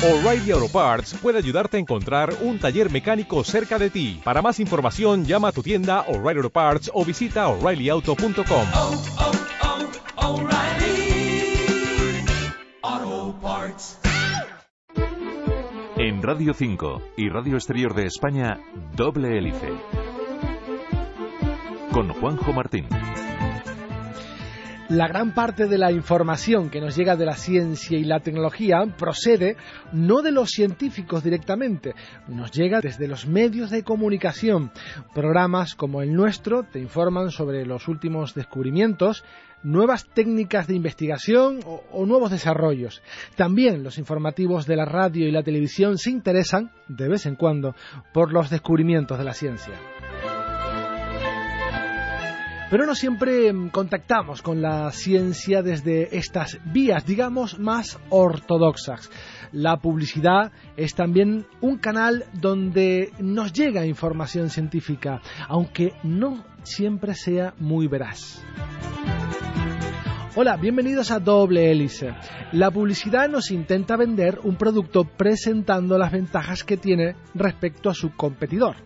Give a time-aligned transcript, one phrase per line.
[0.00, 4.20] O'Reilly Auto Parts puede ayudarte a encontrar un taller mecánico cerca de ti.
[4.22, 8.66] Para más información, llama a tu tienda O'Reilly Auto Parts o visita oreillyauto.com.
[8.74, 9.02] oh,
[13.02, 13.98] oh, Parts.
[15.96, 18.60] En Radio 5 y Radio Exterior de España,
[18.94, 19.72] Doble Hélice.
[21.92, 22.86] Con Juanjo Martín.
[24.88, 28.86] La gran parte de la información que nos llega de la ciencia y la tecnología
[28.96, 29.58] procede
[29.92, 31.94] no de los científicos directamente,
[32.26, 34.70] nos llega desde los medios de comunicación.
[35.14, 39.24] Programas como el nuestro te informan sobre los últimos descubrimientos,
[39.62, 43.02] nuevas técnicas de investigación o, o, nuevos desarrollos.
[43.36, 47.74] También los informativos de la radio y la televisión se interesan, de vez en cuando,
[48.14, 49.74] por los descubrimientos de la ciencia.
[52.70, 59.10] Pero no siempre mm, contactamos con la ciencia desde estas vías, digamos, más ortodoxas.
[59.52, 67.54] La publicidad es también un canal donde nos llega información científica, aunque no siempre sea
[67.58, 68.44] muy veraz.
[70.40, 72.14] Hola, bienvenidos a Doble Hélice.
[72.52, 78.14] La publicidad nos intenta vender un producto presentando las ventajas que tiene respecto a su
[78.14, 78.76] competidor.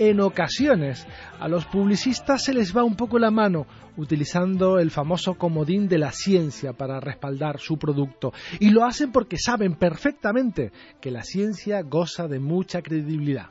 [0.00, 1.06] En ocasiones,
[1.38, 5.98] a los publicistas se les va un poco la mano utilizando el famoso comodín de
[5.98, 8.32] la ciencia para respaldar su producto.
[8.58, 13.50] Y lo hacen porque saben perfectamente que la ciencia goza de mucha credibilidad.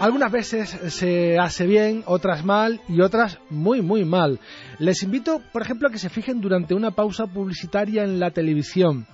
[0.00, 4.40] Algunas veces se hace bien, otras mal y otras muy muy mal.
[4.78, 9.06] Les invito, por ejemplo, a que se fijen durante una pausa publicitaria en la televisión,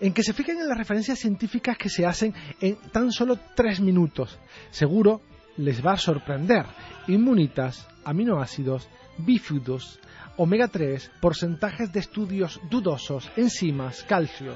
[0.00, 3.80] en que se fijen en las referencias científicas que se hacen en tan solo tres
[3.80, 4.36] minutos.
[4.70, 5.20] Seguro
[5.58, 6.66] les va a sorprender.
[7.06, 10.00] Inmunitas, aminoácidos, bífidos,
[10.36, 14.54] omega 3, porcentajes de estudios dudosos, enzimas, calcio.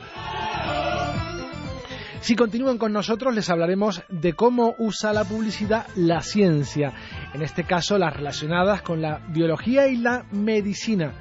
[2.21, 6.93] Si continúan con nosotros, les hablaremos de cómo usa la publicidad la ciencia,
[7.33, 11.13] en este caso las relacionadas con la biología y la medicina.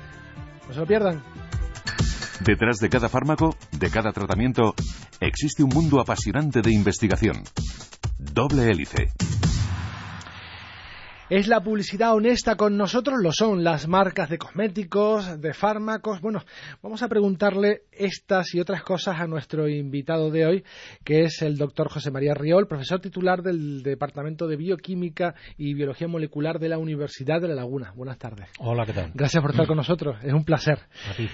[0.68, 1.24] No se lo pierdan.
[2.41, 4.75] Detrás de cada fármaco, de cada tratamiento,
[5.19, 7.44] existe un mundo apasionante de investigación.
[8.18, 9.09] Doble hélice.
[11.29, 13.19] ¿Es la publicidad honesta con nosotros?
[13.22, 16.22] Lo son las marcas de cosméticos, de fármacos.
[16.22, 16.40] Bueno,
[16.81, 20.63] vamos a preguntarle estas y otras cosas a nuestro invitado de hoy,
[21.03, 26.07] que es el doctor José María Riol, profesor titular del Departamento de Bioquímica y Biología
[26.07, 27.94] Molecular de la Universidad de La Laguna.
[27.95, 28.50] Buenas tardes.
[28.57, 29.12] Hola, ¿qué tal?
[29.13, 30.18] Gracias por estar con nosotros.
[30.23, 30.79] Es un placer.
[31.12, 31.29] A ti.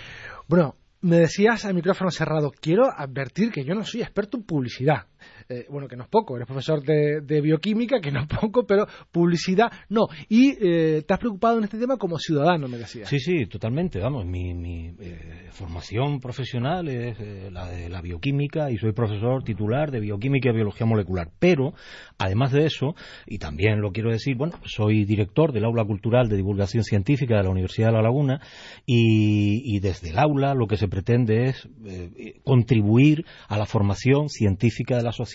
[0.49, 5.05] Bueno, me decías al micrófono cerrado, quiero advertir que yo no soy experto en publicidad.
[5.47, 8.87] Eh, bueno, que no es poco, eres profesor de, bioquímica, que no es poco, pero
[9.11, 10.07] publicidad no.
[10.27, 13.07] Y eh, te has preocupado en este tema como ciudadano, me decías.
[13.09, 13.99] Sí, sí, totalmente.
[13.99, 19.43] Vamos, mi, mi eh, formación profesional es eh, la de la bioquímica y soy profesor
[19.43, 21.29] titular de bioquímica y biología molecular.
[21.39, 21.73] Pero,
[22.17, 22.95] además de eso,
[23.27, 27.43] y también lo quiero decir, bueno, soy director del aula cultural de divulgación científica de
[27.43, 28.41] la Universidad de La Laguna
[28.85, 34.29] y, y desde el aula lo que se pretende es eh, contribuir a la formación
[34.29, 35.34] científica de la sociedad.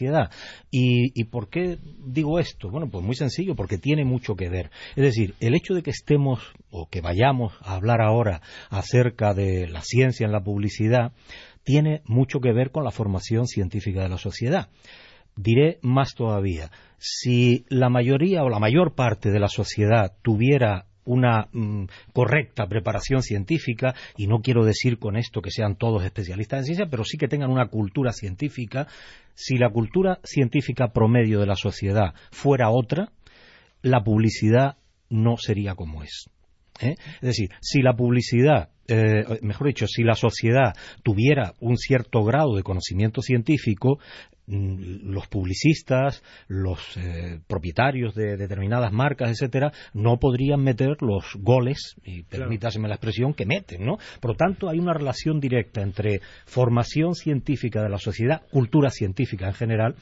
[0.71, 2.71] ¿Y, ¿Y por qué digo esto?
[2.71, 4.71] Bueno, pues muy sencillo, porque tiene mucho que ver.
[4.97, 6.41] Es decir, el hecho de que estemos
[6.71, 8.41] o que vayamos a hablar ahora
[8.71, 11.13] acerca de la ciencia en la publicidad
[11.65, 14.69] tiene mucho que ver con la formación científica de la sociedad.
[15.37, 21.49] Diré más todavía, si la mayoría o la mayor parte de la sociedad tuviera una
[21.53, 26.65] mm, correcta preparación científica, y no quiero decir con esto que sean todos especialistas en
[26.67, 28.87] ciencia, pero sí que tengan una cultura científica,
[29.35, 33.13] si la cultura científica promedio de la sociedad fuera otra,
[33.83, 34.77] la publicidad
[35.09, 36.31] no sería como es.
[36.81, 36.97] ¿eh?
[37.17, 40.75] Es decir, si la publicidad eh, mejor dicho, si la sociedad
[41.05, 44.01] tuviera un cierto grado de conocimiento científico,
[44.51, 52.23] los publicistas, los eh, propietarios de determinadas marcas, etcétera, no podrían meter los goles, y
[52.23, 53.99] permítaseme la expresión, que meten, ¿no?
[54.21, 59.47] Por lo tanto, hay una relación directa entre formación científica de la sociedad, cultura científica
[59.47, 59.95] en general,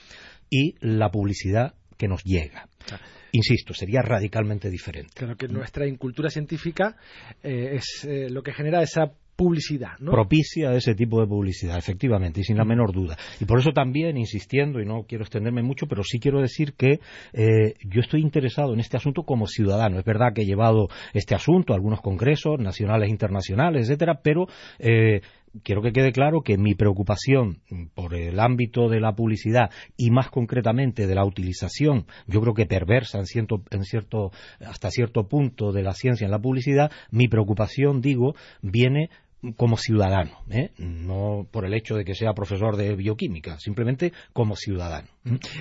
[0.50, 2.68] y la publicidad que nos llega.
[2.86, 3.04] Claro.
[3.32, 5.12] Insisto, sería radicalmente diferente.
[5.14, 6.96] Claro que nuestra incultura científica
[7.42, 10.10] eh, es eh, lo que genera esa publicidad, ¿no?
[10.10, 13.16] Propicia ese tipo de publicidad, efectivamente, y sin la menor duda.
[13.40, 16.98] Y por eso también, insistiendo, y no quiero extenderme mucho, pero sí quiero decir que
[17.32, 20.00] eh, yo estoy interesado en este asunto como ciudadano.
[20.00, 24.48] Es verdad que he llevado este asunto a algunos congresos nacionales, internacionales, etcétera, pero
[24.80, 25.20] eh,
[25.62, 27.60] quiero que quede claro que mi preocupación
[27.94, 32.66] por el ámbito de la publicidad y más concretamente de la utilización, yo creo que
[32.66, 37.28] perversa en cierto, en cierto, hasta cierto punto de la ciencia en la publicidad, mi
[37.28, 39.10] preocupación, digo, viene
[39.56, 40.70] como ciudadano, ¿eh?
[40.78, 45.08] no por el hecho de que sea profesor de bioquímica, simplemente como ciudadano.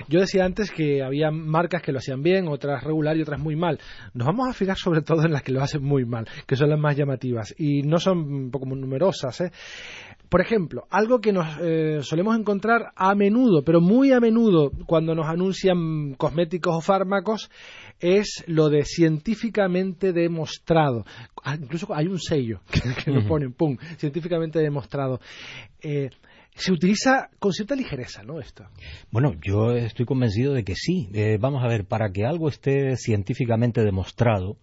[0.08, 3.54] Yo decía antes que había marcas que lo hacían bien, otras regular y otras muy
[3.54, 3.78] mal.
[4.14, 6.70] Nos vamos a fijar sobre todo en las que lo hacen muy mal, que son
[6.70, 9.40] las más llamativas y no son poco numerosas.
[9.42, 9.52] ¿eh?
[10.28, 15.14] Por ejemplo, algo que nos eh, solemos encontrar a menudo, pero muy a menudo cuando
[15.14, 17.50] nos anuncian cosméticos o fármacos,
[18.00, 21.04] es lo de científicamente demostrado.
[21.42, 22.60] Ah, incluso hay un sello
[23.04, 25.20] que, lo ponen, ¡pum!, científicamente demostrado.
[25.80, 26.10] Eh,
[26.54, 28.40] se utiliza con cierta ligereza, ¿no?
[28.40, 28.66] Esto.
[29.10, 31.08] Bueno, yo estoy convencido de que sí.
[31.14, 34.56] Eh, vamos a ver, para que algo esté científicamente demostrado,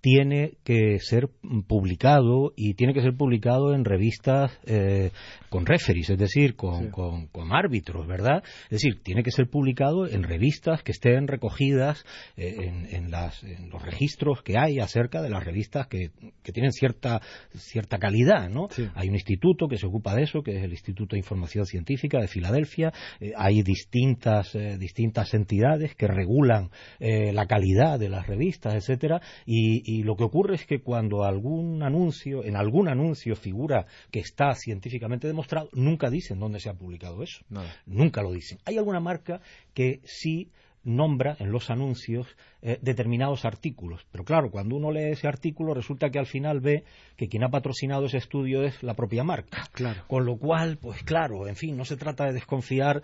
[0.00, 1.28] tiene que ser
[1.66, 5.10] publicado y tiene que ser publicado en revistas eh,
[5.50, 8.42] con referees, es decir, con, con, árbitros, ¿verdad?
[8.64, 12.04] Es decir, tiene que ser publicado en revistas que estén recogidas
[12.36, 16.10] eh, en, en, las, en, los registros que hay acerca de las revistas que,
[16.42, 17.20] que tienen cierta,
[17.54, 18.68] cierta calidad, ¿no?
[18.94, 22.20] Hay un instituto que se ocupa de eso, que es el Instituto de Información Científica
[22.20, 22.92] de Filadelfia.
[23.20, 26.70] Eh, hay distintas, distintas entidades que regulan
[27.00, 31.82] la calidad de las revistas, etcétera, y, y lo que ocurre es que cuando algún
[31.82, 37.24] anuncio, en algún anuncio figura que está científicamente demostrado, nunca dicen dónde se ha publicado
[37.24, 37.44] eso.
[37.86, 38.58] Nunca lo dicen.
[38.66, 39.40] Hay alguna marca
[39.74, 40.52] que sí
[40.84, 42.26] nombra en los anuncios
[42.62, 44.06] eh, determinados artículos.
[44.12, 46.84] Pero claro, cuando uno lee ese artículo resulta que al final ve
[47.16, 49.64] que quien ha patrocinado ese estudio es la propia marca.
[49.72, 50.02] Claro.
[50.06, 53.02] Con lo cual, pues claro, en fin, no se trata de desconfiar,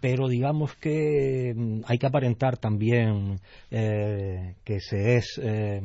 [0.00, 3.40] pero digamos que mm, hay que aparentar también
[3.70, 5.80] eh, que se es, eh,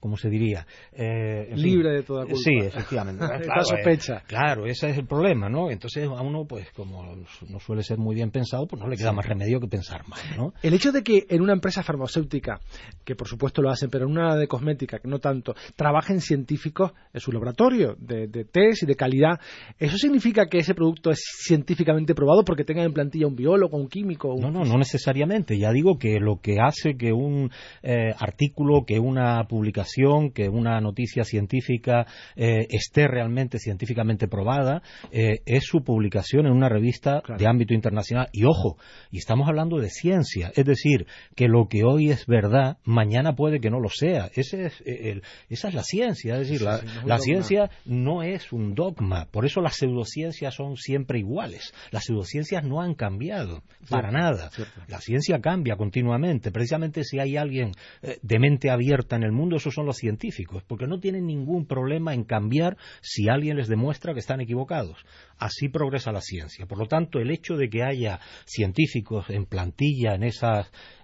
[0.00, 0.66] ¿cómo se diría?
[0.92, 2.38] Libre de toda culpa.
[2.38, 3.24] Sí, efectivamente.
[3.44, 4.22] claro, sospecha.
[4.26, 5.70] claro, ese es el problema, ¿no?
[5.70, 7.16] Entonces a uno, pues como
[7.48, 10.20] no suele ser muy bien pensado, pues no le queda más remedio que pensar mal,
[10.36, 10.52] ¿no?
[10.62, 12.60] El hecho de que en una empresa farmacéutica
[13.04, 16.92] que por supuesto lo hacen, pero en una de cosmética, que no tanto, trabajen científicos
[17.12, 19.40] en su laboratorio de, test y de calidad,
[19.78, 23.88] ¿eso significa que ese producto es científicamente probado porque tengan en plantilla un biólogo, un
[23.88, 24.34] químico?
[24.38, 25.58] No, no, no necesariamente.
[25.58, 27.50] Ya digo que lo que hace que un
[27.82, 35.40] eh, artículo, que una publicación, que una noticia científica eh, esté realmente científicamente probada eh,
[35.46, 38.28] es su publicación en una revista de ámbito internacional.
[38.32, 38.76] Y ojo,
[39.10, 43.60] y estamos hablando de ciencia, es decir, que lo que hoy es verdad mañana puede
[43.60, 44.30] que no lo sea.
[44.34, 46.34] Ese es eh, esa es la ciencia.
[46.34, 49.26] Es decir, la, ciencia no es un dogma.
[49.30, 51.72] Por eso las pseudociencias son siempre iguales.
[51.90, 54.50] Las pseudociencias no han cambiado para nada.
[54.88, 56.50] La ciencia cambia continuamente.
[56.50, 57.72] Precisamente si hay alguien
[58.02, 61.66] eh, de mente abierta en el mundo, esos son los científicos, porque no tienen ningún
[61.66, 65.04] problema en cambiar si alguien les demuestra que están equivocados.
[65.38, 66.66] Así progresa la ciencia.
[66.66, 70.24] Por lo tanto, el hecho de que haya científicos en plantilla en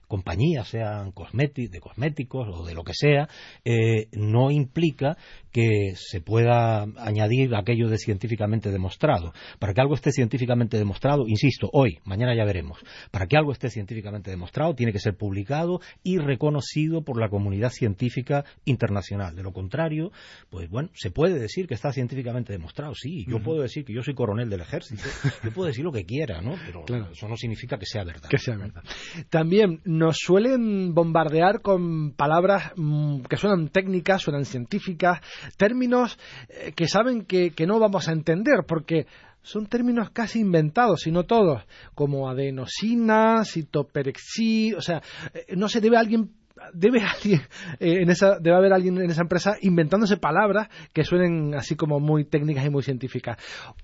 [0.08, 3.28] compañías, sean de cosméticos o de lo que sea,
[3.64, 5.16] eh, no implica
[5.54, 9.32] que se pueda añadir aquello de científicamente demostrado.
[9.60, 12.80] Para que algo esté científicamente demostrado, insisto, hoy, mañana ya veremos,
[13.12, 17.70] para que algo esté científicamente demostrado tiene que ser publicado y reconocido por la comunidad
[17.70, 19.36] científica internacional.
[19.36, 20.10] De lo contrario,
[20.50, 24.02] pues bueno, se puede decir que está científicamente demostrado, sí, yo puedo decir que yo
[24.02, 25.04] soy coronel del ejército,
[25.44, 26.56] yo puedo decir lo que quiera, ¿no?
[26.66, 28.28] Pero eso no significa que sea verdad.
[28.28, 28.82] Que sea verdad.
[29.30, 35.20] También nos suelen bombardear con palabras mm, que suenan técnicas, suenan científicas,
[35.56, 36.18] términos
[36.48, 39.06] eh, que saben que, no vamos a entender, porque
[39.42, 41.62] son términos casi inventados, si no todos,
[41.94, 45.02] como adenosina, citoperexi, o sea,
[45.32, 46.32] eh, no se debe alguien
[46.72, 47.40] debe alguien
[47.80, 51.98] eh, en esa debe haber alguien en esa empresa inventándose palabras que suenen así como
[52.00, 53.38] muy técnicas y muy científicas.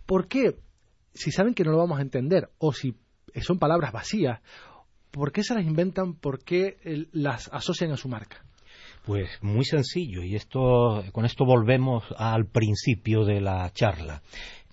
[0.06, 0.56] ¿Por qué?
[1.12, 2.96] Si saben que no lo vamos a entender o si
[3.42, 4.40] son palabras vacías
[5.11, 6.14] ¿Por qué se las inventan?
[6.14, 8.44] ¿Por qué las asocian a su marca?
[9.04, 14.23] Pues muy sencillo, y esto, con esto volvemos al principio de la charla.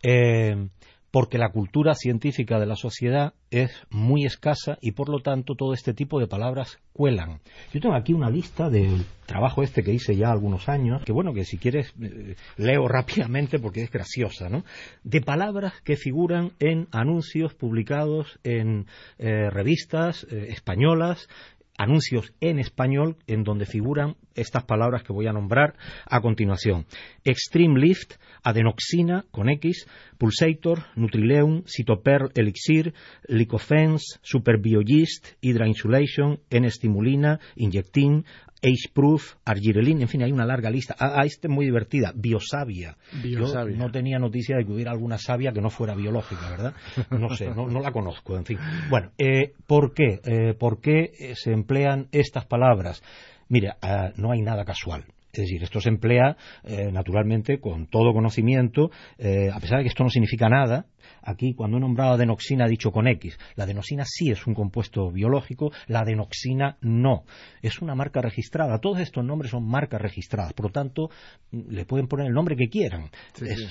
[0.04, 0.68] Eh,
[1.12, 5.74] porque la cultura científica de la sociedad es muy escasa y por lo tanto todo
[5.74, 7.40] este tipo de palabras cuelan.
[7.74, 11.34] Yo tengo aquí una lista del trabajo este que hice ya algunos años, que bueno,
[11.34, 14.66] que si quieres eh, leo rápidamente porque es graciosa, ¿no?
[15.04, 18.86] De palabras que figuran en anuncios publicados en
[19.18, 21.30] eh, revistas españolas,
[21.78, 25.76] anuncios en español en donde figuran estas palabras que voy a nombrar
[26.06, 26.86] a continuación.
[27.24, 28.14] Extreme Lift,
[28.44, 32.94] adenoxina con X, Pulsator, Nutrileum, Cytoperl Elixir,
[33.28, 38.26] Licofens, Superbiogist, Hydra Insulation, N-Stimulina, Injectin,
[38.64, 40.96] Ace Proof, Argirelin, en fin, hay una larga lista.
[41.00, 42.98] Ah, esta es muy divertida, Biosavia.
[43.22, 43.76] Biosavia.
[43.76, 46.74] Yo no tenía noticia de que hubiera alguna savia que no fuera biológica, ¿verdad?
[47.12, 48.58] No sé, no, la conozco, en fin.
[48.90, 50.20] Bueno, eh, ¿por qué?
[50.24, 53.04] Eh, ¿Por qué se emplean estas palabras?
[53.50, 55.06] Mira, ah, no hay nada casual.
[55.38, 59.90] Es decir, esto se emplea eh, naturalmente con todo conocimiento, eh, a pesar de que
[59.90, 60.88] esto no significa nada,
[61.22, 63.38] Aquí, cuando he nombrado adenoxina, he dicho con X.
[63.56, 67.24] La adenoxina sí es un compuesto biológico, la adenoxina no.
[67.62, 68.80] Es una marca registrada.
[68.80, 70.54] Todos estos nombres son marcas registradas.
[70.54, 71.10] Por lo tanto,
[71.52, 73.10] le pueden poner el nombre que quieran.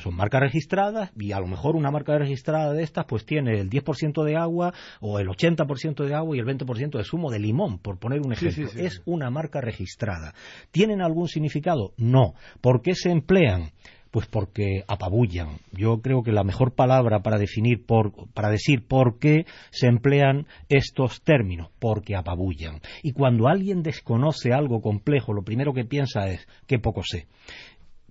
[0.02, 3.70] Son marcas registradas y a lo mejor una marca registrada de estas pues tiene el
[3.70, 7.78] 10% de agua o el 80% de agua y el 20% de zumo de limón,
[7.78, 8.68] por poner un ejemplo.
[8.76, 10.34] es una marca registrada.
[10.70, 11.55] ¿Tienen algún significado?
[11.96, 12.34] No.
[12.60, 13.70] ¿Por qué se emplean?
[14.10, 15.58] Pues porque apabullan.
[15.72, 17.84] Yo creo que la mejor palabra para definir
[18.32, 22.80] para decir por qué se emplean estos términos, porque apabullan.
[23.02, 27.26] Y cuando alguien desconoce algo complejo, lo primero que piensa es que poco sé.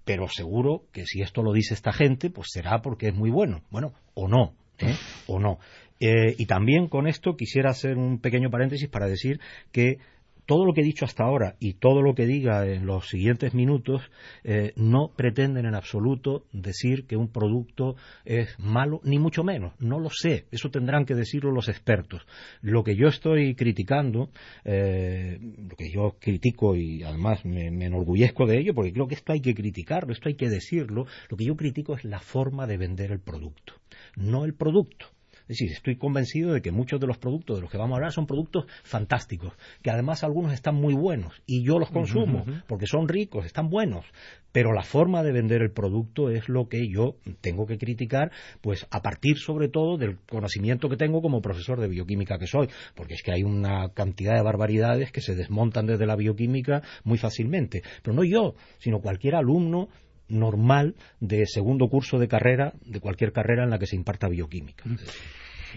[0.03, 3.61] Pero seguro que si esto lo dice esta gente, pues será porque es muy bueno.
[3.71, 4.95] Bueno, o no, ¿eh?
[5.27, 5.57] o no.
[5.99, 9.39] Eh, y también con esto quisiera hacer un pequeño paréntesis para decir
[9.71, 9.97] que
[10.45, 13.53] todo lo que he dicho hasta ahora y todo lo que diga en los siguientes
[13.53, 14.01] minutos
[14.43, 19.73] eh, no pretenden en absoluto decir que un producto es malo, ni mucho menos.
[19.79, 20.45] No lo sé.
[20.51, 22.25] Eso tendrán que decirlo los expertos.
[22.61, 24.29] Lo que yo estoy criticando,
[24.63, 29.15] eh, lo que yo critico y además me, me enorgullezco de ello, porque creo que
[29.15, 32.67] esto hay que criticarlo, esto hay que decirlo, lo que yo critico es la forma
[32.67, 33.73] de vender el producto,
[34.15, 35.14] no el producto.
[35.47, 37.97] Es decir, estoy convencido de que muchos de los productos de los que vamos a
[37.97, 42.87] hablar son productos fantásticos, que además algunos están muy buenos y yo los consumo porque
[42.87, 44.05] son ricos, están buenos,
[44.51, 48.87] pero la forma de vender el producto es lo que yo tengo que criticar, pues
[48.89, 53.13] a partir sobre todo del conocimiento que tengo como profesor de bioquímica que soy, porque
[53.13, 57.83] es que hay una cantidad de barbaridades que se desmontan desde la bioquímica muy fácilmente,
[58.01, 59.89] pero no yo, sino cualquier alumno
[60.27, 64.83] normal de segundo curso de carrera, de cualquier carrera en la que se imparta bioquímica.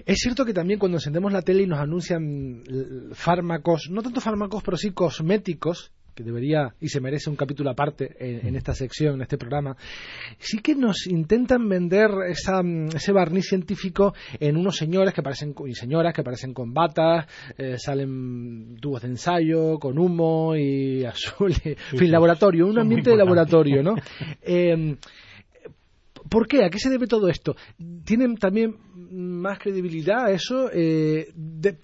[0.06, 2.62] Es cierto que también cuando encendemos la tele y nos anuncian
[3.12, 8.16] fármacos, no tanto fármacos, pero sí cosméticos, que debería y se merece un capítulo aparte
[8.18, 9.76] en, esta sección, en este programa,
[10.36, 16.12] sí que nos intentan vender ese barniz científico en unos señores que parecen y señoras
[16.12, 22.10] que parecen con batas, eh, salen tubos de ensayo con humo y azul, en fin,
[22.10, 23.94] laboratorio, un ambiente de laboratorio, ¿no?
[24.42, 24.96] Eh,
[26.28, 26.64] ¿Por qué?
[26.64, 27.54] ¿A qué se debe todo esto?
[28.04, 28.76] ¿Tienen también
[29.10, 30.70] más credibilidad eso?
[30.72, 31.28] Eh,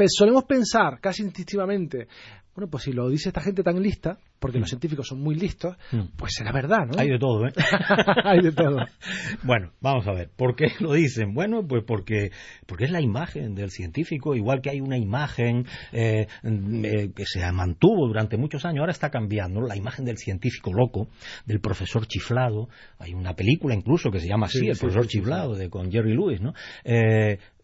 [0.08, 2.08] solemos pensar casi instintivamente,
[2.54, 4.76] bueno, pues si lo dice esta gente tan lista, porque los mm.
[4.76, 6.16] científicos son muy listos, mm.
[6.16, 7.00] pues será verdad, ¿no?
[7.00, 7.52] Hay de todo, ¿eh?
[8.24, 8.76] Hay de todo.
[9.42, 10.30] bueno, vamos a ver.
[10.36, 11.32] ¿Por qué lo dicen?
[11.34, 12.30] Bueno, pues porque,
[12.66, 17.50] porque es la imagen del científico, igual que hay una imagen eh, eh, que se
[17.52, 21.08] mantuvo durante muchos años, ahora está cambiando, la imagen del científico loco,
[21.46, 22.68] del profesor chiflado.
[22.98, 26.40] Hay una película incluso que se llama así, El profesor chiflado, de, con Jerry Lewis,
[26.40, 26.52] ¿no?
[26.84, 27.03] Eh,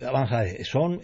[0.01, 1.01] vamos a ver, son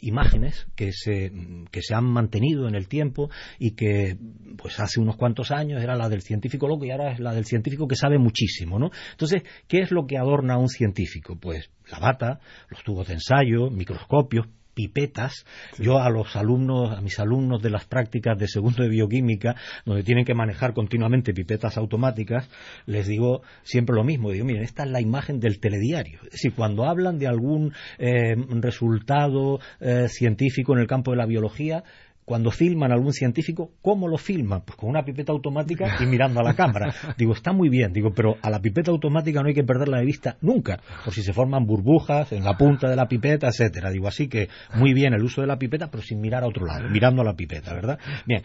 [0.00, 1.32] imágenes que se,
[1.70, 4.16] que se han mantenido en el tiempo y que,
[4.56, 7.44] pues, hace unos cuantos años era la del científico loco y ahora es la del
[7.44, 8.90] científico que sabe muchísimo, ¿no?
[9.12, 11.38] Entonces, ¿qué es lo que adorna a un científico?
[11.40, 14.46] Pues la bata, los tubos de ensayo, microscopios,
[14.78, 15.44] pipetas.
[15.76, 20.04] Yo a los alumnos, a mis alumnos de las prácticas de segundo de bioquímica, donde
[20.04, 22.48] tienen que manejar continuamente pipetas automáticas,
[22.86, 24.30] les digo siempre lo mismo.
[24.30, 26.20] Digo, miren, esta es la imagen del telediario.
[26.26, 31.26] Es decir, cuando hablan de algún eh, resultado eh, científico en el campo de la
[31.26, 31.82] biología,
[32.28, 34.60] cuando filman a algún científico, ¿cómo lo filman?
[34.60, 36.92] Pues con una pipeta automática y mirando a la cámara.
[37.16, 40.04] Digo, está muy bien, digo, pero a la pipeta automática no hay que perderla de
[40.04, 43.90] vista nunca, por si se forman burbujas en la punta de la pipeta, etcétera.
[43.90, 46.66] Digo, así que muy bien el uso de la pipeta, pero sin mirar a otro
[46.66, 47.98] lado, mirando a la pipeta, ¿verdad?
[48.26, 48.42] Bien,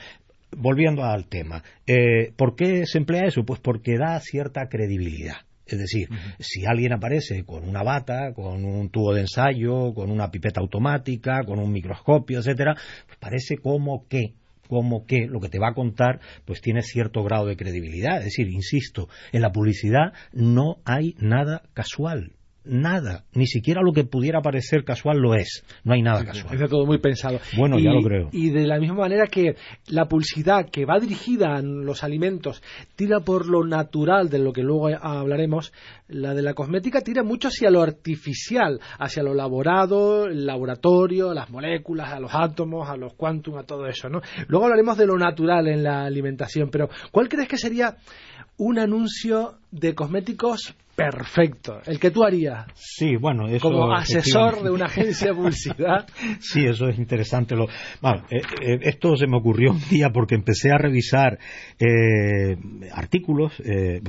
[0.56, 3.44] volviendo al tema, eh, ¿por qué se emplea eso?
[3.44, 5.36] Pues porque da cierta credibilidad.
[5.66, 10.30] Es decir, si alguien aparece con una bata, con un tubo de ensayo, con una
[10.30, 14.34] pipeta automática, con un microscopio, etcétera, pues parece como que
[14.70, 18.18] como que lo que te va a contar pues tiene cierto grado de credibilidad.
[18.20, 22.32] Es decir, insisto, en la publicidad no hay nada casual
[22.66, 25.64] nada, ni siquiera lo que pudiera parecer casual lo es.
[25.84, 26.62] No hay nada casual.
[26.62, 27.40] Es todo muy pensado.
[27.58, 28.30] Bueno, ya lo creo.
[28.32, 29.56] Y de la misma manera que
[29.88, 32.62] la publicidad que va dirigida a los alimentos
[32.96, 35.74] tira por lo natural, de lo que luego hablaremos,
[36.08, 41.50] la de la cosmética tira mucho hacia lo artificial, hacia lo elaborado, el laboratorio, las
[41.50, 44.22] moléculas, a los átomos, a los quantum, a todo eso, ¿no?
[44.48, 47.96] Luego hablaremos de lo natural en la alimentación, pero ¿cuál crees que sería
[48.58, 52.68] un anuncio de cosméticos perfecto, el que tú harías.
[52.76, 56.08] Sí, bueno, eso, como asesor de una agencia de publicidad.
[56.40, 57.56] sí, eso es interesante.
[57.56, 61.40] Lo, eh, eh, esto se me ocurrió un día porque empecé a revisar
[61.80, 62.58] eh,
[62.94, 63.54] artículos,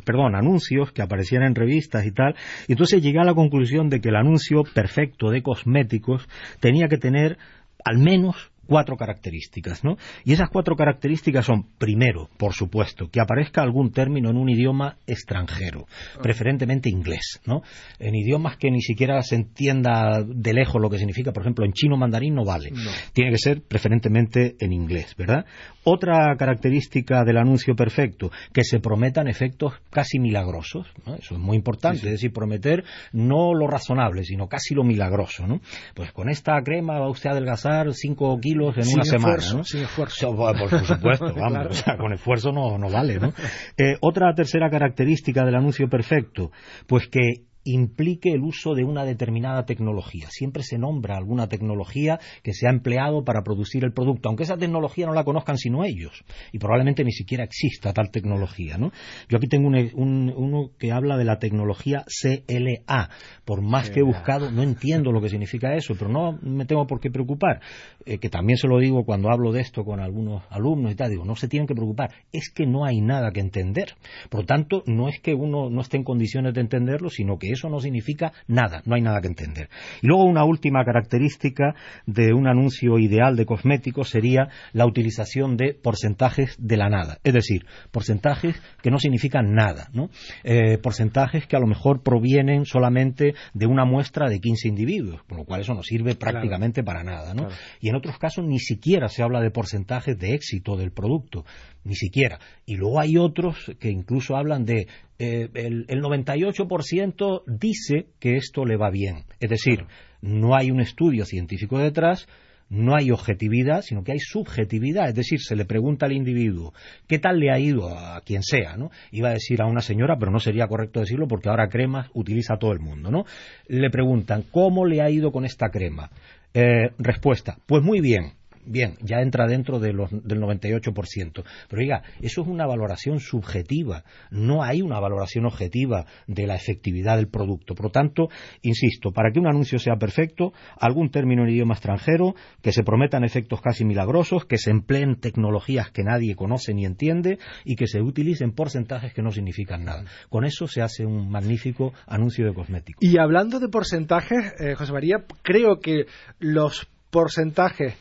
[0.05, 2.35] perdón, anuncios que aparecían en revistas y tal,
[2.69, 6.29] y entonces llegué a la conclusión de que el anuncio perfecto de cosméticos
[6.61, 7.39] tenía que tener
[7.85, 9.97] al menos cuatro características, ¿no?
[10.25, 14.97] Y esas cuatro características son, primero, por supuesto, que aparezca algún término en un idioma
[15.07, 15.87] extranjero,
[16.23, 17.63] preferentemente inglés, ¿no?
[17.99, 21.73] En idiomas que ni siquiera se entienda de lejos lo que significa, por ejemplo, en
[21.73, 22.73] chino mandarín no vale.
[23.13, 25.45] Tiene que ser preferentemente en inglés, ¿verdad?
[25.85, 31.15] Otra característica del anuncio perfecto, que se prometan efectos casi milagrosos, ¿no?
[31.17, 35.61] Eso es muy importante, es decir, prometer no lo razonable, sino casi lo milagroso, ¿no?
[35.95, 39.57] Pues con esta crema va usted a adelgazar 5 kilos en Sin una semana, esfuerzo,
[39.59, 39.65] ¿no?
[39.65, 40.37] sin esfuerzo.
[40.37, 41.71] Por, por supuesto, vamos, Claro.
[41.71, 43.33] o sea, con esfuerzo no, no vale, ¿no?
[43.77, 46.51] Eh, otra tercera característica del anuncio perfecto,
[46.87, 50.29] pues que implique el uso de una determinada tecnología.
[50.31, 54.57] Siempre se nombra alguna tecnología que se ha empleado para producir el producto, aunque esa
[54.57, 58.93] tecnología no la conozcan sino ellos, y probablemente ni siquiera exista tal tecnología, ¿no?
[59.29, 63.09] Yo aquí tengo un- un- uno que habla de la tecnología CLA.
[63.45, 66.87] Por más que he buscado, no entiendo lo que significa eso, pero no me tengo
[66.87, 67.61] por qué preocupar.
[68.07, 71.11] Eh, que también se lo digo cuando hablo de esto con algunos alumnos y tal,
[71.11, 73.95] digo, no se tienen que preocupar, es que no hay nada que entender.
[74.29, 77.54] Por lo tanto, no es que uno no esté en condiciones de entenderlo, sino que
[77.55, 79.69] eso no significa nada, no hay nada que entender.
[80.03, 81.75] Y luego una última característica
[82.07, 87.35] de un anuncio ideal de cosméticos sería la utilización de porcentajes de la nada, es
[87.35, 90.11] decir, porcentajes que no significan nada, ¿no?
[90.43, 95.39] Eh, porcentajes que a lo mejor provienen solamente de una muestra de 15 individuos, con
[95.39, 97.47] lo cual eso no sirve prácticamente para nada, ¿no?
[97.47, 97.55] Claro.
[97.81, 101.45] Y en otros casos ni siquiera se habla de porcentajes de éxito del producto,
[101.85, 102.39] ni siquiera.
[102.67, 104.89] Y luego hay otros que incluso hablan de
[105.19, 109.25] eh, el, el 98% dice que esto le va bien.
[109.41, 109.87] Es decir,
[110.21, 112.27] no hay un estudio científico detrás,
[112.71, 115.09] no hay objetividad, sino que hay subjetividad.
[115.09, 116.73] Es decir, se le pregunta al individuo,
[117.07, 118.77] ¿qué tal le ha ido a quien sea?
[118.77, 118.91] ¿no?
[119.13, 122.57] Iba a decir a una señora, pero no sería correcto decirlo porque ahora cremas utiliza
[122.57, 123.11] todo el mundo.
[123.11, 123.25] ¿no?
[123.69, 126.11] Le preguntan, ¿cómo le ha ido con esta crema?
[126.53, 128.33] Eh, respuesta, pues muy bien.
[128.67, 131.45] Bien, ya entra dentro del 98%.
[131.69, 134.05] Pero oiga, eso es una valoración subjetiva.
[134.31, 137.75] No hay una valoración objetiva de la efectividad del producto.
[137.75, 138.29] Por lo tanto,
[138.63, 143.25] insisto, para que un anuncio sea perfecto, algún término en idioma extranjero, que se prometan
[143.25, 148.01] efectos casi milagrosos, que se empleen tecnologías que nadie conoce ni entiende y que se
[148.01, 150.05] utilicen porcentajes que no significan nada.
[150.29, 153.03] Con eso se hace un magnífico anuncio de cosméticos.
[153.03, 156.07] Y hablando de porcentajes, eh, José María, creo que
[156.39, 157.95] los porcentajes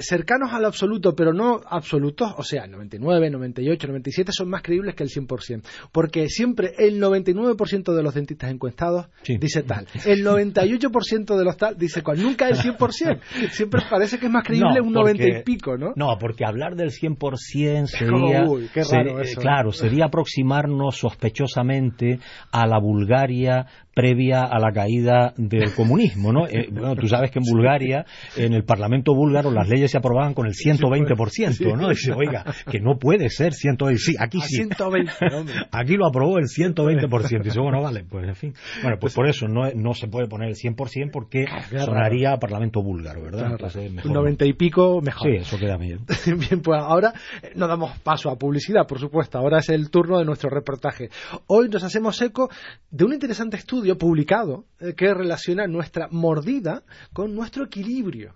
[0.00, 5.02] cercanos al absoluto, pero no absolutos, o sea, 99, 98, 97 son más creíbles que
[5.04, 9.36] el 100%, porque siempre el 99% de los dentistas encuestados Sí.
[9.38, 13.20] dice tal, el 98% de los tal dice cual, nunca el 100%,
[13.50, 15.92] siempre parece que es más creíble No, un 90 porque- y pico, ¿no?
[15.96, 18.44] No, porque hablar del 100% como, sería...
[18.44, 19.40] uy, qué raro eh, eso.
[19.40, 22.18] claro, sería aproximarnos sospechosamente
[22.52, 26.46] a la Bulgaria previa a la caída del comunismo, ¿no?
[26.46, 28.04] Eh, bueno, tú sabes que en Bulgaria,
[28.36, 31.88] en el Parlamento búlgaro, las leyes se aprobaban con el 120%, ¿no?
[31.88, 33.96] Dice, oiga, que no puede ser 120%.
[33.96, 34.56] Sí, aquí sí.
[34.56, 35.54] 120, hombre.
[35.72, 37.42] Aquí lo aprobó el 120%.
[37.42, 38.54] Dice, bueno, vale, pues en fin.
[38.82, 42.38] Bueno, pues por eso no, no se puede poner el 100% porque Qué sonaría a
[42.38, 43.52] Parlamento búlgaro, ¿verdad?
[43.52, 44.20] Entonces, mejor un no.
[44.20, 45.30] 90 y pico mejor.
[45.30, 46.00] Sí, eso queda bien.
[46.26, 49.38] Bien, pues ahora eh, no damos paso a publicidad, por supuesto.
[49.38, 51.10] Ahora es el turno de nuestro reportaje.
[51.46, 52.50] Hoy nos hacemos eco
[52.90, 58.34] de un interesante estudio publicado eh, que relaciona nuestra mordida con nuestro equilibrio.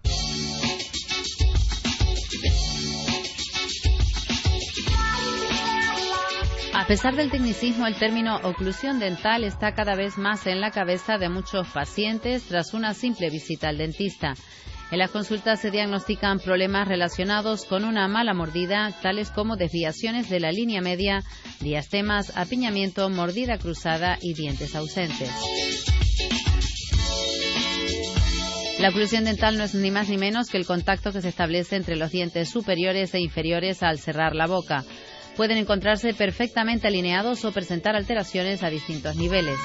[6.74, 11.18] A pesar del tecnicismo, el término oclusión dental está cada vez más en la cabeza
[11.18, 14.34] de muchos pacientes tras una simple visita al dentista.
[14.90, 20.40] En las consultas se diagnostican problemas relacionados con una mala mordida, tales como desviaciones de
[20.40, 21.22] la línea media,
[21.60, 25.30] diastemas, apiñamiento, mordida cruzada y dientes ausentes.
[28.78, 31.76] La oclusión dental no es ni más ni menos que el contacto que se establece
[31.76, 34.84] entre los dientes superiores e inferiores al cerrar la boca.
[35.36, 39.58] Pueden encontrarse perfectamente alineados o presentar alteraciones a distintos niveles.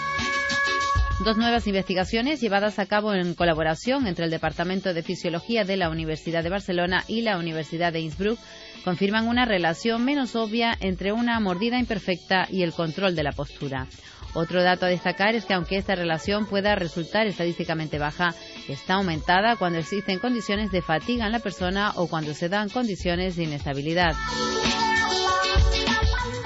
[1.19, 5.89] Dos nuevas investigaciones llevadas a cabo en colaboración entre el Departamento de Fisiología de la
[5.89, 8.39] Universidad de Barcelona y la Universidad de Innsbruck
[8.83, 13.87] confirman una relación menos obvia entre una mordida imperfecta y el control de la postura.
[14.33, 18.33] Otro dato a destacar es que aunque esta relación pueda resultar estadísticamente baja,
[18.67, 23.35] está aumentada cuando existen condiciones de fatiga en la persona o cuando se dan condiciones
[23.35, 24.15] de inestabilidad.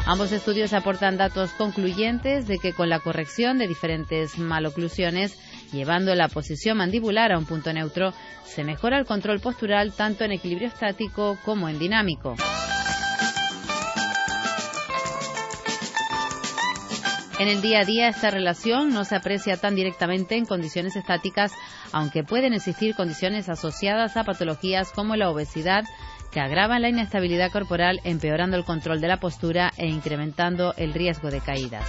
[0.10, 5.38] Ambos estudios aportan datos concluyentes de que con la corrección de diferentes maloclusiones,
[5.74, 8.14] llevando la posición mandibular a un punto neutro,
[8.46, 12.38] se mejora el control postural tanto en equilibrio estático como en dinámico.
[17.38, 21.52] En el día a día esta relación no se aprecia tan directamente en condiciones estáticas,
[21.92, 25.84] aunque pueden existir condiciones asociadas a patologías como la obesidad,
[26.32, 31.32] que agravan la inestabilidad corporal, empeorando el control de la postura e incrementando el riesgo
[31.32, 31.86] de caídas.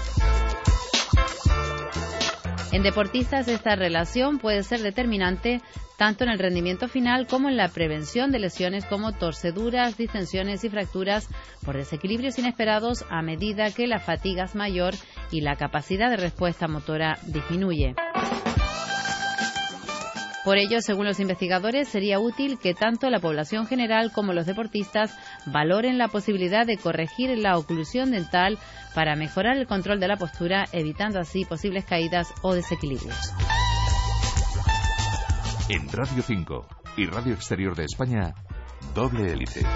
[2.70, 5.62] En deportistas esta relación puede ser determinante
[5.96, 10.70] tanto en el rendimiento final como en la prevención de lesiones como torceduras, distensiones y
[10.70, 11.28] fracturas
[11.64, 14.94] por desequilibrios inesperados a medida que la fatiga es mayor
[15.32, 17.96] y la capacidad de respuesta motora disminuye.
[20.48, 25.14] Por ello, según los investigadores, sería útil que tanto la población general como los deportistas
[25.44, 28.58] valoren la posibilidad de corregir la oclusión dental
[28.94, 33.34] para mejorar el control de la postura, evitando así posibles caídas o desequilibrios.
[35.68, 38.32] En Radio 5 y Radio Exterior de España,
[38.94, 39.66] doble hélice.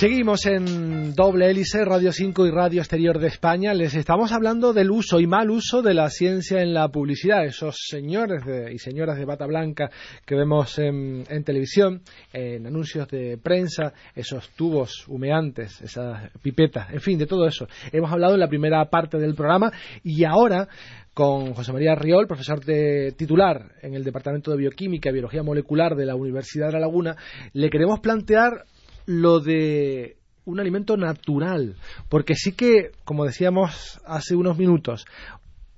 [0.00, 3.74] Seguimos en doble hélice, Radio 5 y Radio Exterior de España.
[3.74, 7.44] Les estamos hablando del uso y mal uso de la ciencia en la publicidad.
[7.44, 9.90] Esos señores y señoras de bata blanca
[10.24, 12.00] que vemos en, en, televisión,
[12.32, 17.68] en anuncios de prensa, esos tubos humeantes, esas pipetas, en fin, de todo eso.
[17.92, 19.70] Hemos hablado en la primera parte del programa
[20.02, 20.66] y ahora
[21.12, 25.94] con José María Riol, profesor de titular en el Departamento de Bioquímica y Biología Molecular
[25.94, 27.16] de la Universidad de La Laguna,
[27.52, 28.64] le queremos plantear
[29.10, 31.74] lo de un alimento natural,
[32.08, 35.04] porque sí que, como decíamos hace unos minutos,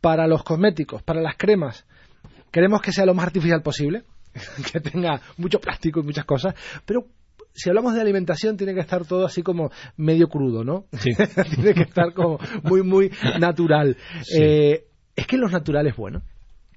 [0.03, 1.87] para los cosméticos, para las cremas,
[2.51, 4.03] queremos que sea lo más artificial posible,
[4.73, 7.07] que tenga mucho plástico y muchas cosas, pero
[7.55, 10.85] si hablamos de alimentación tiene que estar todo así como medio crudo, ¿no?
[10.93, 11.11] Sí.
[11.55, 13.97] tiene que estar como muy, muy natural.
[14.23, 14.43] Sí.
[14.43, 14.85] Eh,
[15.17, 16.23] ¿Es que los naturales bueno?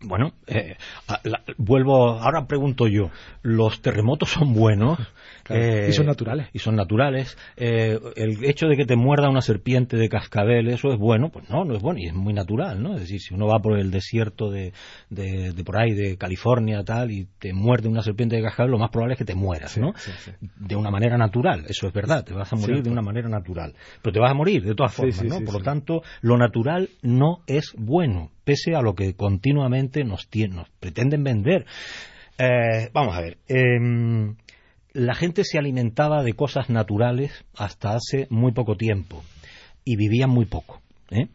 [0.02, 0.76] Bueno, eh,
[1.24, 3.10] la, vuelvo, ahora pregunto yo,
[3.42, 5.00] ¿los terremotos son buenos?
[5.46, 6.48] Claro, Eh, y son naturales.
[6.54, 7.38] Y son naturales.
[7.56, 11.30] Eh, el hecho de que te muerda una serpiente de cascabel, ¿eso es bueno?
[11.30, 12.96] Pues no, no es bueno y es muy natural, ¿no?
[12.96, 14.74] Es decir, si uno va por el desierto de,
[15.12, 18.80] de, de por ahí, de California, tal, y te muerde una serpiente de cascabel, lo
[18.80, 19.94] más probable es que te mueras, ¿no?
[19.98, 20.32] sí, sí.
[20.58, 23.76] De una manera natural, eso es verdad, te vas a morir de una manera natural.
[24.02, 25.36] Pero te vas a morir de todas formas, ¿no?
[25.46, 30.54] por lo tanto, lo natural no es bueno, pese a lo que continuamente nos, tien-
[30.56, 31.66] nos pretenden vender.
[32.38, 33.38] Eh, vamos a ver.
[33.48, 34.36] em,
[34.96, 39.22] la gente se alimentaba de cosas naturales hasta hace muy poco tiempo
[39.84, 40.82] y vivían muy poco.
[41.12, 41.28] ¿eh?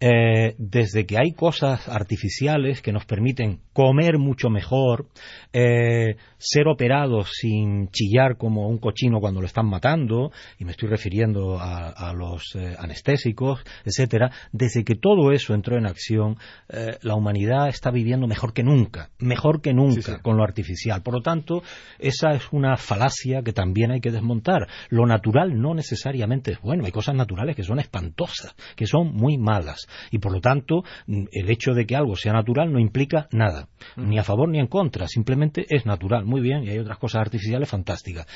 [0.00, 5.08] Eh, desde que hay cosas artificiales que nos permiten comer mucho mejor,
[5.52, 10.88] eh, ser operados sin chillar como un cochino cuando lo están matando, y me estoy
[10.88, 16.36] refiriendo a, a los eh, anestésicos, etcétera, desde que todo eso entró en acción,
[16.68, 20.12] eh, la humanidad está viviendo mejor que nunca, mejor que nunca Sí, sí.
[20.22, 21.02] con lo artificial.
[21.02, 21.62] Por lo tanto,
[21.98, 24.68] esa es una falacia que también hay que desmontar.
[24.88, 26.84] Lo natural no necesariamente es bueno.
[26.86, 29.86] Hay cosas naturales que son espantosas, que son muy malas.
[30.10, 33.63] Y por lo tanto, mm, el hecho de que algo sea natural no implica nada,
[33.96, 35.06] ni a favor ni en contra.
[35.08, 36.24] Simplemente es natural.
[36.24, 38.26] Muy bien, y hay otras cosas artificiales fantásticas.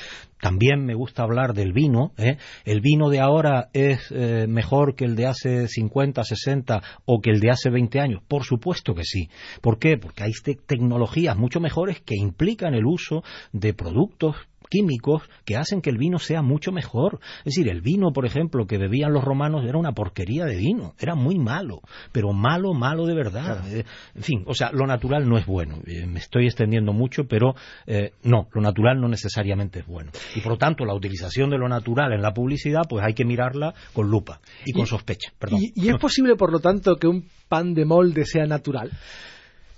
[0.41, 2.13] También me gusta hablar del vino.
[2.17, 2.37] ¿eh?
[2.65, 7.31] El vino de ahora es eh, mejor que el de hace 50, 60 o que
[7.31, 8.23] el de hace 20 años.
[8.29, 9.29] Por supuesto que sí.
[9.61, 9.97] ¿Por qué?
[9.99, 14.37] Porque hay te- tecnologías mucho mejores que implican el uso de productos
[14.69, 17.21] químicos que hacen que el vino sea mucho mejor.
[17.41, 20.95] Es decir, el vino, por ejemplo, que bebían los romanos era una porquería de vino,
[20.99, 21.81] era muy malo,
[22.13, 23.65] pero malo, malo de verdad.
[23.73, 25.79] Eh, En fin, o sea, lo natural no es bueno.
[25.87, 27.55] Eh, Me estoy extendiendo mucho, pero
[27.87, 30.11] eh, no, lo natural no necesariamente es bueno.
[30.35, 33.25] Y por lo tanto, la utilización de lo natural en la publicidad, pues hay que
[33.25, 35.33] mirarla con lupa y con Y- sospecha.
[35.39, 35.61] Perdón.
[35.63, 38.91] ¿Y, y es posible, por lo tanto, que un pan de molde sea natural?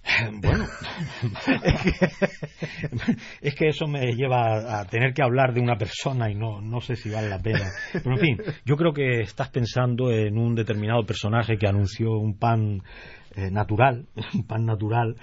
[0.41, 0.67] Bueno,
[3.41, 6.81] es que eso me lleva a, tener que hablar de una persona y no, no
[6.81, 7.71] sé si vale la pena.
[7.93, 12.39] Pero en fin, yo creo que estás pensando en un determinado personaje que anunció un
[12.39, 12.83] pan
[13.35, 15.17] eh, natural, un pan natural.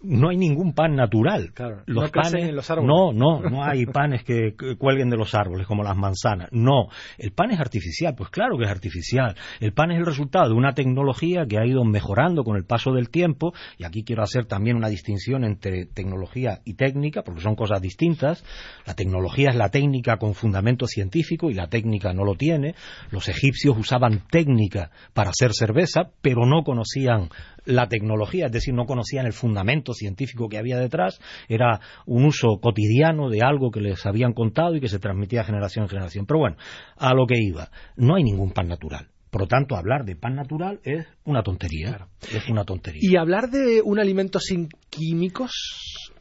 [0.00, 1.52] No hay ningún pan natural.
[1.52, 2.88] Claro, los no panes, en los árboles.
[2.88, 6.48] no, no, no hay panes que que cuelguen de los árboles como las manzanas.
[6.52, 9.34] No, el pan es artificial, pues claro que es artificial.
[9.60, 12.92] El pan es el resultado de una tecnología que ha ido mejorando con el paso
[12.92, 17.54] del tiempo y aquí quiero hacer también una distinción entre tecnología y técnica porque son
[17.54, 18.44] cosas distintas.
[18.86, 22.74] La tecnología es la técnica con fundamento científico y la técnica no lo tiene.
[23.10, 27.28] Los egipcios usaban técnica para hacer cerveza, pero no conocían
[27.64, 32.58] la tecnología, es decir, no conocían el fundamento científico que había detrás, era un uso
[32.60, 36.26] cotidiano de algo que les habían contado y que se transmitía generación en generación.
[36.26, 36.56] Pero bueno,
[36.96, 39.08] a lo que iba, no hay ningún pan natural.
[39.30, 42.08] Por lo tanto, hablar de pan natural es una tontería.
[42.32, 43.00] Es una tontería.
[43.02, 45.52] Y hablar de un alimento sin químicos,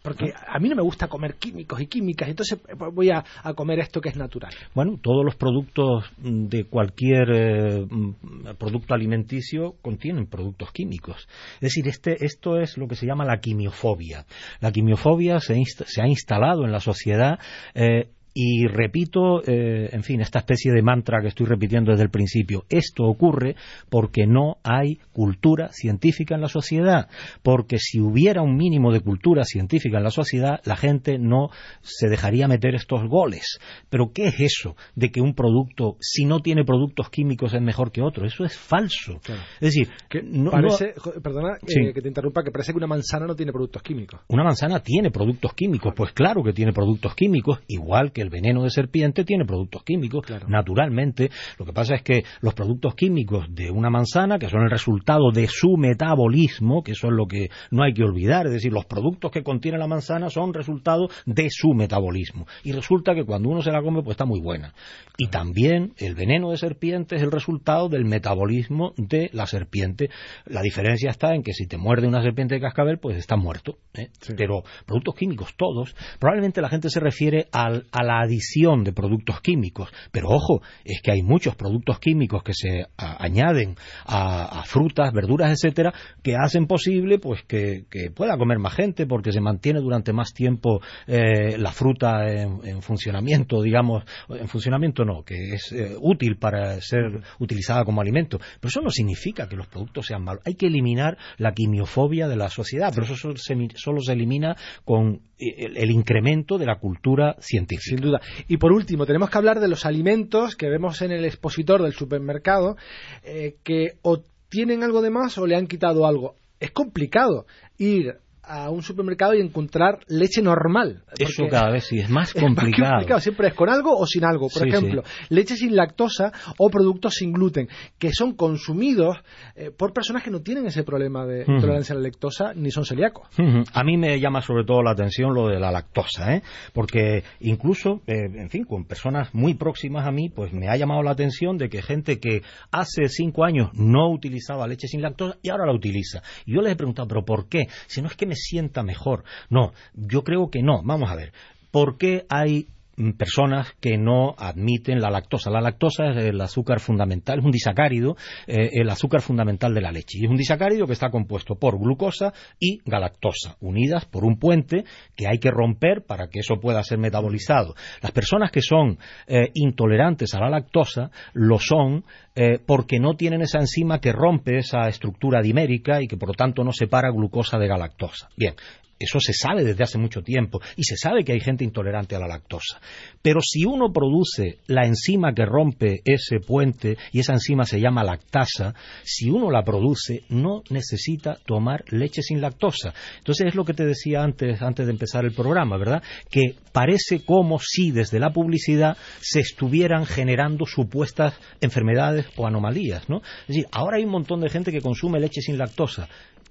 [0.08, 3.80] Porque a mí no me gusta comer químicos y químicas, entonces pues, voy a, comer
[3.80, 4.54] esto que es natural.
[4.74, 11.28] Bueno, todos los productos de cualquier eh, mm, producto alimenticio contienen productos químicos.
[11.56, 14.26] Es decir, este, esto es lo que se llama la quimiofobia.
[14.62, 17.38] La quimiofobia se, insta- se ha instalado en la sociedad
[17.74, 18.08] eh,
[18.40, 22.66] y repito, eh, en fin, esta especie de mantra que estoy repitiendo desde el principio.
[22.70, 23.56] Esto ocurre
[23.90, 27.08] porque no hay cultura científica en la sociedad.
[27.42, 31.50] Porque si hubiera un mínimo de cultura científica en la sociedad, la gente no
[31.82, 33.58] se dejaría meter estos goles.
[33.90, 37.92] Pero ¿qué es eso de que un producto, si no tiene productos químicos, es mejor
[37.92, 38.24] que otro?
[38.28, 39.20] Eso es falso.
[39.60, 43.26] Es decir, Que no- parece, perdona eh, que te interrumpa, que parece que una manzana
[43.26, 44.20] no tiene productos químicos.
[44.28, 48.64] Una manzana tiene productos químicos, pues claro que tiene productos químicos, igual que el veneno
[48.64, 51.30] de serpiente tiene productos químicos, naturalmente.
[51.58, 55.32] Lo que pasa es que los productos químicos de una manzana, que son el resultado
[55.32, 58.86] de su metabolismo, que eso es lo que no hay que olvidar, es decir, los
[58.86, 62.46] productos que contiene la manzana son resultado de su metabolismo.
[62.64, 64.74] Y resulta que cuando uno se la come, pues está muy buena.
[65.18, 70.10] Y también el veneno de serpiente es el resultado del metabolismo de la serpiente.
[70.46, 73.78] La diferencia está en que si te muerde una serpiente de cascabel, pues está muerto.
[73.94, 74.10] ¿eh?
[74.36, 79.42] Pero productos químicos todos, probablemente la gente se refiere al- a la adición de productos
[79.42, 79.90] químicos.
[80.12, 83.76] Pero ojo, es que hay muchos productos químicos que se añaden
[84.06, 89.32] a, a frutas, verduras, etcétera, que hacen posible pues que, pueda comer más gente porque
[89.32, 95.24] se mantiene durante más tiempo eh, la fruta en, en funcionamiento, digamos, en funcionamiento no,
[95.24, 98.40] que es eh, útil para ser utilizada como alimento.
[98.40, 100.42] Pero eso no significa que los productos sean malos.
[100.46, 104.56] Hay que eliminar la quimiofobia de la sociedad, pero eso solo se, solo se elimina
[104.86, 107.97] con el, el incremento de la cultura científica.
[107.98, 108.22] Sin duda.
[108.48, 111.94] Y por último, tenemos que hablar de los alimentos que vemos en el expositor del
[111.94, 112.78] supermercado,
[113.24, 116.36] eh, que o tienen algo de más o le han quitado algo.
[116.60, 117.48] Es complicado
[117.80, 121.04] ir a un supermercado y encontrar leche normal.
[121.18, 122.92] Eso cada vez sí es más es más complicado.
[122.94, 123.20] complicado.
[123.20, 124.48] Siempre es con algo o sin algo.
[124.50, 129.18] Por Sí, ejemplo, leche sin lactosa o productos sin gluten, que son consumidos
[129.56, 132.86] eh, por personas que no tienen ese problema de intolerancia a la lactosa ni son
[132.86, 133.28] celíacos.
[133.74, 136.42] A mí me llama sobre todo la atención lo de la lactosa, ¿eh?
[136.74, 141.04] porque incluso, eh, en fin, con personas muy próximas a mí, pues me ha llamado
[141.04, 145.50] la atención de que gente que hace cinco años no utilizaba leche sin lactosa y
[145.50, 146.22] ahora la utiliza.
[146.46, 147.68] Y yo les he preguntado, ¿pero por qué?
[147.88, 149.24] Si no es que me sienta mejor.
[149.50, 150.82] No, yo creo que no.
[150.84, 151.34] Vamos a ver.
[151.72, 152.70] ¿Por qué hay
[153.18, 155.52] personas que no admiten la lactosa.
[155.52, 158.16] La lactosa es el azúcar fundamental, es un disacárido,
[158.48, 160.18] eh, el azúcar fundamental de la leche.
[160.20, 164.84] Y es un disacárido que está compuesto por glucosa y galactosa, unidas por un puente
[165.16, 167.76] que hay que romper para que eso pueda ser metabolizado.
[168.02, 172.04] Las personas que son eh, intolerantes a la lactosa lo son
[172.36, 176.36] eh, porque no tienen esa enzima que rompe esa estructura dimérica y que por lo
[176.36, 178.30] tanto no separa glucosa de galactosa.
[178.36, 178.56] Bien,
[179.00, 182.20] eso se sabe desde hace mucho tiempo y se sabe que hay gente intolerante a
[182.20, 182.80] la lactosa.
[183.22, 188.04] Pero si uno produce la enzima que rompe ese puente y esa enzima se llama
[188.04, 192.94] lactasa, si uno la produce no necesita tomar leche sin lactosa.
[193.20, 196.02] Entonces es lo que te decía antes, antes de empezar el programa, ¿verdad?
[196.30, 203.18] Que parece como si desde la publicidad se estuvieran generando supuestas enfermedades o anomalías, ¿no?
[203.18, 206.08] Es decir, ahora hay un montón de gente que consume leche sin lactosa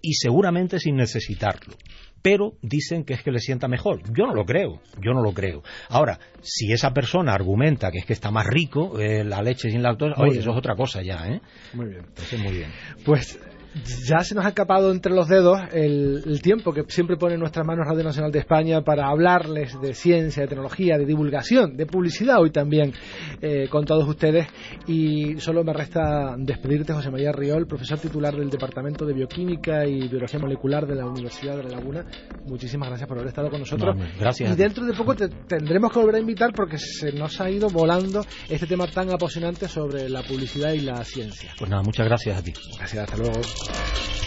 [0.06, 1.74] y seguramente sin necesitarlo.
[2.22, 4.02] Pero dicen que es que le sienta mejor.
[4.16, 5.64] Yo no lo creo, yo no lo creo.
[5.88, 9.82] Ahora, si esa persona argumenta que es que está más rico eh, la leche sin
[9.82, 11.40] lactosa, oye, eso es otra cosa ya, ¿eh?
[11.74, 12.04] Muy bien.
[12.06, 12.70] Entonces, muy bien.
[13.04, 13.36] Pues
[13.84, 17.40] ya se nos ha escapado entre los dedos el, el tiempo que siempre pone en
[17.40, 21.86] nuestras manos Radio Nacional de España para hablarles de ciencia, de tecnología, de divulgación, de
[21.86, 22.92] publicidad hoy también
[23.40, 24.46] eh, con todos ustedes.
[24.86, 30.08] Y solo me resta despedirte, José María Riol, profesor titular del Departamento de Bioquímica y
[30.08, 32.04] Biología Molecular de la Universidad de La Laguna.
[32.46, 33.96] Muchísimas gracias por haber estado con nosotros.
[33.96, 37.40] No, gracias Y dentro de poco te tendremos que volver a invitar porque se nos
[37.40, 41.50] ha ido volando este tema tan apasionante sobre la publicidad y la ciencia.
[41.58, 42.52] Pues nada, muchas gracias a ti.
[42.78, 43.40] Gracias, hasta luego.
[43.68, 44.25] Thank you.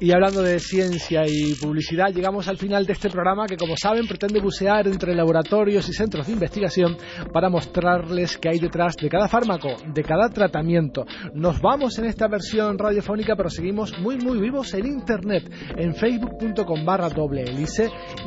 [0.00, 4.06] Y hablando de ciencia y publicidad, llegamos al final de este programa que, como saben,
[4.06, 6.96] pretende bucear entre laboratorios y centros de investigación
[7.32, 11.04] para mostrarles qué hay detrás de cada fármaco, de cada tratamiento.
[11.34, 16.84] Nos vamos en esta versión radiofónica, pero seguimos muy, muy vivos en Internet, en facebook.com
[16.84, 17.44] barra doble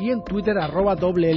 [0.00, 1.32] y en Twitter arroba doble.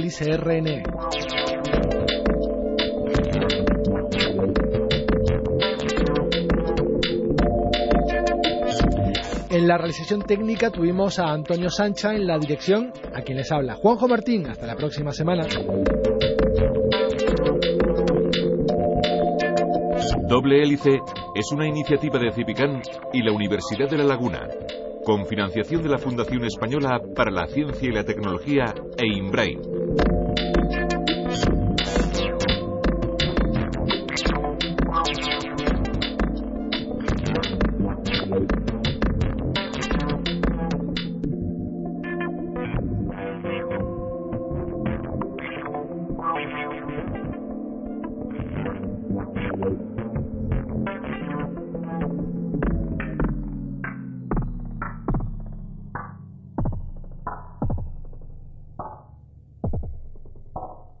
[9.56, 13.74] En la realización técnica tuvimos a Antonio Sancha en la dirección, a quien les habla
[13.74, 14.46] Juanjo Martín.
[14.46, 15.46] Hasta la próxima semana.
[20.28, 20.98] Doble Hélice
[21.34, 22.82] es una iniciativa de Cipicán
[23.14, 24.46] y la Universidad de La Laguna,
[25.02, 29.06] con financiación de la Fundación Española para la Ciencia y la Tecnología e